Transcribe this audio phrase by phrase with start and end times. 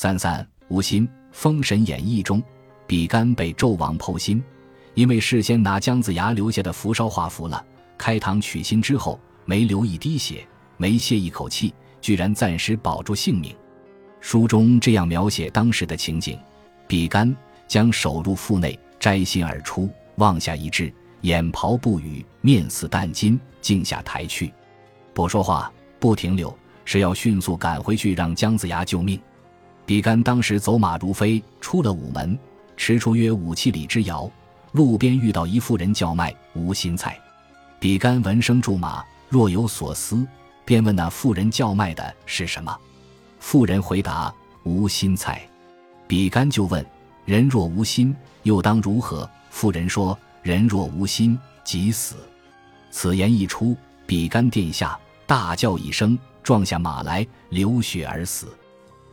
[0.00, 2.40] 三三无心，《封神演义》中，
[2.86, 4.40] 比干被纣王剖心，
[4.94, 7.66] 因为事先拿姜子牙留下的符烧化符了。
[7.98, 13.52] 开膛取心之后，没流一滴血，没泄一口气，居然暂时保住性命。
[14.20, 16.38] 书中这样描写当时的情景：
[16.86, 17.36] 比干
[17.66, 24.54] 将手入腹内，摘心而出，望下一掷，眼刨不语，面似淡金，镜下抬去，
[25.12, 29.20] 不说话，不停留，是要迅速赶回去让姜子牙救命。
[29.88, 32.38] 比干当时走马如飞，出了午门，
[32.76, 34.30] 驰出约五七里之遥，
[34.72, 37.18] 路边遇到一妇人叫卖无心菜。
[37.80, 40.26] 比干闻声驻马，若有所思，
[40.66, 42.78] 便问那妇人叫卖的是什么。
[43.40, 44.30] 妇人回答
[44.62, 45.40] ：“无心菜。”
[46.06, 46.84] 比干就问
[47.24, 52.16] ：“人若无心，又当如何？”妇人说：“人若无心，即死。”
[52.92, 53.74] 此言一出，
[54.04, 58.44] 比干殿下大叫一声，撞下马来，流血而死。《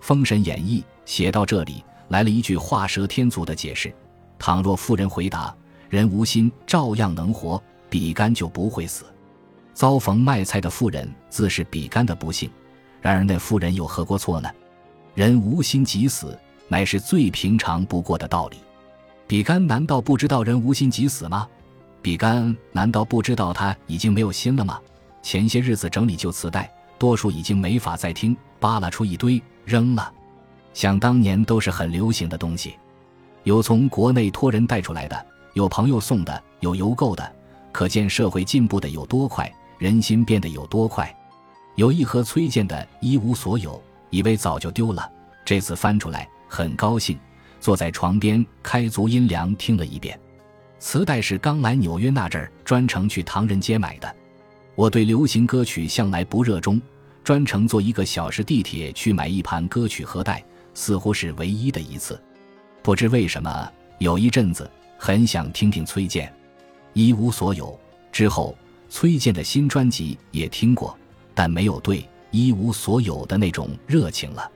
[0.00, 3.92] 封神演义》写到这里，来了一句画蛇添足的解释：
[4.38, 5.54] 倘若妇人回答
[5.88, 7.62] “人无心，照样能活”。
[7.90, 9.04] 比干就不会死。
[9.74, 12.48] 遭逢卖菜的妇人自是比干的不幸，
[13.00, 14.48] 然而那妇人有何过错呢？
[15.14, 18.58] 人无心即死，乃是最平常不过的道理。
[19.26, 21.48] 比干难道不知道人无心即死吗？
[22.00, 24.80] 比干难道不知道他已经没有心了吗？
[25.20, 30.12] 前些日子整理旧磁带，多数已经没法再听，扒拉出一堆扔了。
[30.72, 32.76] 想当年都是很流行的东西，
[33.42, 37.32] 有从国内托人带出来的，有朋友送的，有邮购的。
[37.72, 41.12] 可见社会进步的有多快，人心变得有多快。
[41.76, 43.72] 有一盒崔健的《一无所有》，
[44.10, 45.10] 以为早就丢了，
[45.44, 47.18] 这次翻出来很高兴，
[47.60, 50.18] 坐在床边开足音量听了一遍。
[50.78, 54.16] 磁带是刚来纽约那阵儿专程去唐人街买的。
[54.74, 56.80] 我对流行歌曲向来不热衷，
[57.30, 60.42] 专程坐一个小时地铁去买一盘歌曲盒带，
[60.74, 62.20] 似乎是唯一的一次。
[62.82, 66.34] 不知为什么，有一阵子很想听听崔健。
[66.92, 67.78] 一无所有
[68.10, 68.58] 之后，
[68.88, 70.98] 崔健的新专辑也听过，
[71.32, 74.50] 但没有对一无所有的那种热情了。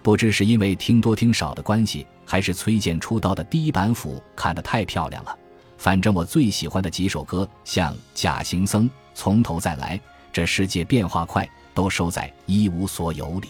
[0.00, 5.36] 不知是因为听多听少的关系，还是崔健出道的第一板斧看得太漂亮了。
[5.76, 9.96] 反正我最喜欢的几首歌，像《假行僧》《从头再来》
[10.32, 11.44] 《这世界变化快》，
[11.74, 13.48] 都收在一无所有里。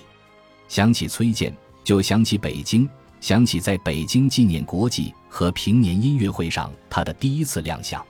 [0.68, 2.88] 想起崔健，就想起北京，
[3.20, 8.04] 想起在北京纪念国际和平年音乐会上他的第一次亮相。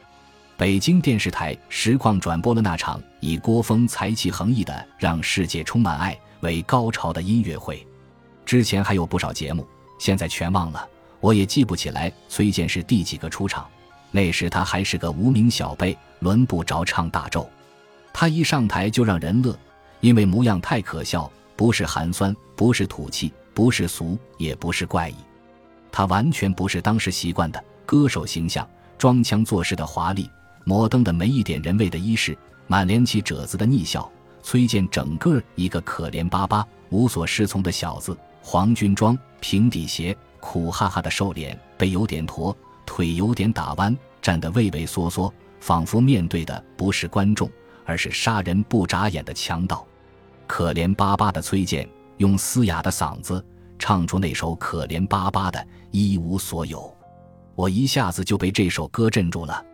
[0.57, 7.85] 北京电视台实况转播了那场以郭峰才气横溢的《让世界充满爱》为高潮的音乐会。
[8.47, 9.67] 之前还有不少节目，
[9.99, 10.89] 现在全忘了，
[11.21, 13.67] 我也记不起来崔健是第几个出场。
[14.13, 17.49] 那时他还是个无名小辈，轮不着唱大咒。
[18.13, 19.59] 他一上台就让人乐，
[20.03, 25.15] 因为模样太可笑，不是寒酸，不是土气，不是俗，也不是怪异。
[25.93, 28.69] 他完全不是当时习惯的歌手形象，
[28.99, 30.29] 装腔作势的华丽。
[30.65, 32.37] 摩登的没一点人味的衣饰，
[32.67, 34.11] 满脸起褶子的逆笑，
[34.43, 38.17] 崔健整个一个可怜巴巴、无所适从的小子。
[38.43, 47.49] 黄军装、平底鞋，苦哈哈的瘦脸，背有点驼，腿有点打弯，站得畏畏缩缩，仿佛面对的不是观众，
[47.85, 49.87] 而是杀人不眨眼的强盗。
[50.55, 53.43] 可怜巴巴的崔健用嘶哑的嗓子
[53.79, 56.95] 唱出那首可怜巴巴的一无所有，
[57.55, 59.65] 我一下子就被这首歌镇住了。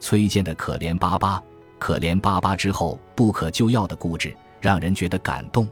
[0.00, 1.40] 崔健的可怜巴巴，
[1.78, 5.68] 可怜巴巴之后不可救药的固执，让人觉得感动。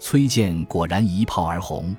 [0.00, 1.94] 崔健果然一炮而红。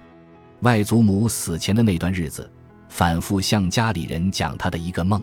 [0.62, 2.52] 外祖母死前的那段日子，
[2.90, 5.22] 反复向家里人讲他的一个梦。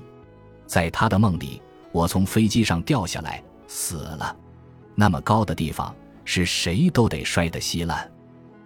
[0.69, 1.60] 在他的梦里，
[1.91, 4.36] 我从飞机上掉下来，死了。
[4.94, 5.92] 那么高的地方，
[6.32, 8.08] 是谁都得摔得稀烂。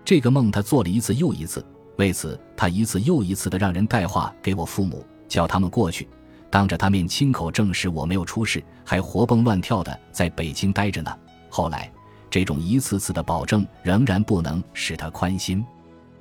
[0.04, 1.64] 这个梦他做了一次又一次，
[1.97, 6.06] 为此他一次又一次的让人带话给我父母，叫他们过去。
[6.50, 11.10] 当着他面亲口证实我没有出事，还活蹦乱跳的在北京待着呢。
[11.48, 11.91] 后来，
[12.28, 15.64] 这种一次次的保证仍然不能使他宽心，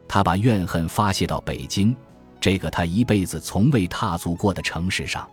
[0.08, 1.94] 他把怨恨发泄到北京，
[2.40, 5.30] 这个他一辈子从未踏足过的城市上。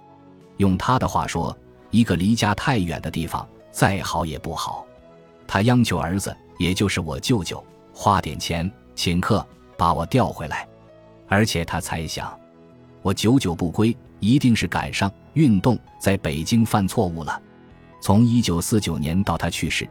[0.56, 1.56] 用他的话说，
[1.92, 4.84] 一个离家太远的地方，再好也不好。
[5.52, 7.60] 他央求儿子，也就是我舅舅，
[7.92, 9.44] 花点钱请客
[9.76, 10.64] 把我调回来，
[11.26, 12.38] 而且他猜想，
[13.02, 13.94] 我久久不归。
[14.20, 17.42] 一定是赶上运动在北京犯错误了。
[18.00, 19.88] 从一九四九年到他去世，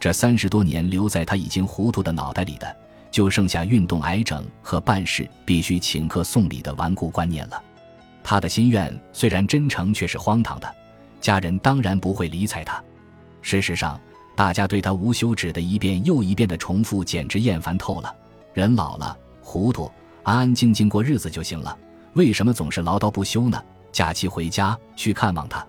[0.00, 2.76] 这三十多年留在他已经糊涂的脑袋里的，
[3.08, 7.62] 就剩下运动癌症和办事必须请客送礼的顽固观念了。
[8.24, 10.74] 他的心愿虽然真诚，却是荒唐的。
[11.20, 12.82] 家人当然不会理睬他。
[13.42, 14.00] 事实上，
[14.36, 18.14] 大家对他无休止的一遍又一遍的重复，简直厌烦透了。
[18.52, 19.90] 人老了，糊涂，
[20.22, 21.76] 安安静静过日子就行了，
[22.12, 23.60] 为什么总是唠叨不休呢？
[23.90, 25.66] 假期回家去看望他，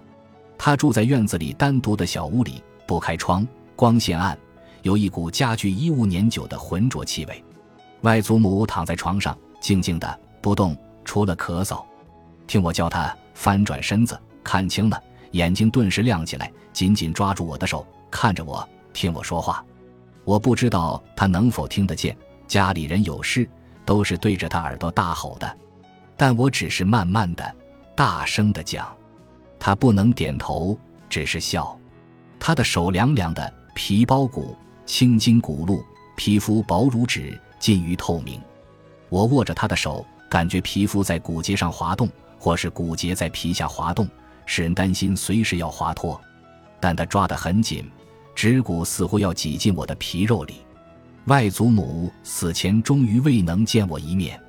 [0.57, 4.37] 他住在院子里单独的小屋里，不开窗，光线暗，
[4.81, 7.41] 有一股家具衣物年久的浑浊气味。
[8.01, 10.75] 外祖母躺在床上，静静的不动，
[11.05, 11.81] 除了咳嗽。
[12.47, 19.63] 听我叫他翻转身子，看清了，眼睛顿时亮起来，紧紧抓住我的手，看着我，听我说话。
[20.23, 22.15] 我不知道他能否听得见，
[22.47, 23.49] 家里人有事
[23.85, 25.57] 都是对着他耳朵大吼的，
[26.15, 27.55] 但我只是慢慢的。
[27.95, 28.95] 大声的讲，
[29.57, 30.77] 他不能点头，
[31.09, 31.75] 只是笑。
[32.39, 34.55] 他的手凉凉的，皮包骨，
[34.85, 35.83] 青筋骨露，
[36.15, 38.39] 皮肤薄如纸，近于透明。
[39.09, 42.07] 我握着他的手，感觉皮肤在骨节上滑动，
[42.37, 44.07] 或是骨节在皮下滑动，
[44.45, 46.19] 使人担心随时要滑脱。
[46.79, 47.89] 但他抓得很紧，
[48.37, 50.57] 指骨似乎要挤进我的皮肉里。
[51.25, 54.39] 外祖母死前终于未能见我一面，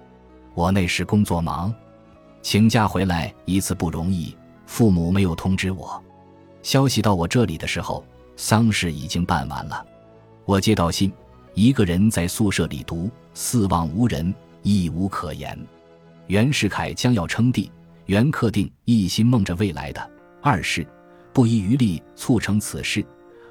[0.52, 1.74] 我那时工作忙。
[2.42, 4.36] 请假回来一次不容易，
[4.66, 6.00] 父母没有通知我。
[6.62, 8.04] 消息到我这里的时候，
[8.36, 9.82] 丧事已经办完了。
[10.44, 11.10] 我接到信，
[11.54, 15.58] 一个人在宿舍里读，四望无人，亦无可言。
[16.26, 17.72] 袁世凯将要称帝，
[18.04, 20.10] 袁克定一心梦着未来的。
[20.42, 20.86] 二是
[21.32, 23.02] 不遗余力促成此事，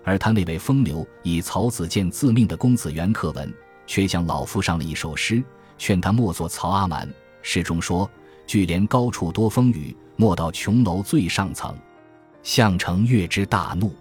[0.08, 3.54] 而他那位风流以曹子建自命的公子袁克文，
[3.86, 5.44] 却向老夫上了一首诗，
[5.78, 7.06] 劝他莫做曹阿瞒。
[7.42, 8.10] 诗中说。
[8.48, 11.76] 巨连高处多风雨，莫到琼楼最上层。
[12.44, 13.94] 项城月之大怒。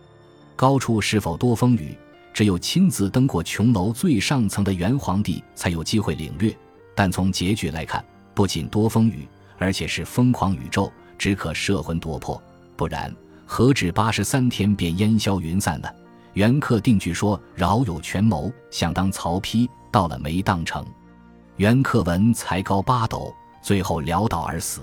[0.54, 1.98] 高处是否多风雨，
[2.32, 6.56] 只有亲自登过琼楼最上层的元皇帝才有机会领略。
[6.94, 8.04] 但从结局来看，
[8.34, 9.26] 不仅多风雨，
[9.58, 12.40] 而且是疯狂宇宙，只可摄魂夺魄。
[12.76, 13.12] 不然，
[13.46, 15.88] 何止八十三天便烟消云散呢？
[16.34, 20.84] 袁克定据说饶有权谋，想当曹丕，到了没当成。
[21.56, 23.34] 袁克文才高八斗。
[23.62, 24.82] 最后潦倒而死，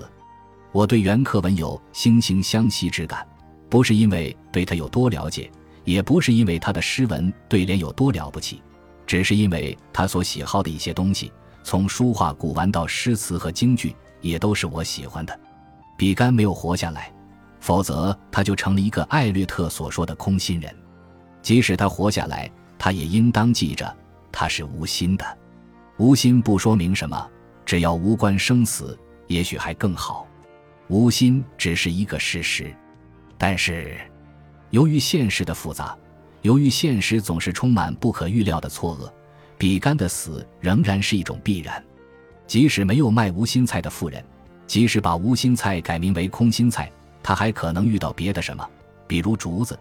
[0.74, 3.26] 我对袁克文有惺惺相惜之感，
[3.70, 5.50] 不是因为对他有多了解，
[5.86, 8.62] 也不是因为他的诗文对联有多了不起，
[9.08, 11.32] 只是因为他所喜好的一些东西，
[11.64, 15.40] 从书画、古玩到诗词和京剧，也都是我喜欢的。
[15.96, 17.10] 比干没有活下来，
[17.64, 20.76] 否则他就成了一个艾略特所说的空心人。
[21.42, 23.96] 即使他活下来，他也应当记着，
[24.34, 25.26] 他是无心的。
[25.96, 27.30] 无心不说明什么。
[27.66, 30.28] 只要无关生死，也许还更好。
[30.90, 32.76] 无心只是一个事实，
[33.38, 33.98] 但是，
[34.72, 35.98] 由于现实的复杂，
[36.42, 39.10] 由于现实总是充满不可预料的错愕，
[39.58, 41.82] 比干的死仍然是一种必然。
[42.46, 44.22] 即使没有卖无心菜的妇人，
[44.68, 46.92] 即使把无心菜改名为空心菜，
[47.24, 48.70] 他还可能遇到别的什么，
[49.08, 49.80] 比如竹子，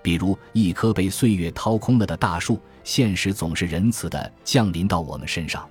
[0.00, 2.58] 比如一棵被岁月掏空了的大树。
[2.84, 5.68] 现实总是仁慈的降临到我们身上，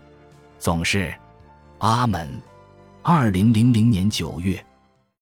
[0.59, 1.13] 总是。
[1.79, 2.41] 阿门。
[3.01, 4.63] 二零零零年九月。